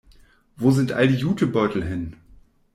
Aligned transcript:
Wo 0.55 0.71
sind 0.71 0.91
all 0.93 1.07
die 1.09 1.13
Jutebeutel 1.15 1.83
hin? 1.83 2.15